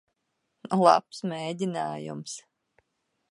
Labs 0.85 1.19
mēģinājums. 1.33 2.35